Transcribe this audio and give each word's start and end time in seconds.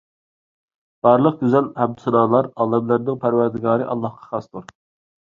بارلىق 1.07 1.37
گۈزەل 1.43 1.69
ھەمدۇسانالار 1.83 2.51
ئالەملەرنىڭ 2.59 3.23
پەرۋەردىگارى 3.23 3.91
ئاللاھقا 3.93 4.31
خاستۇر 4.35 4.71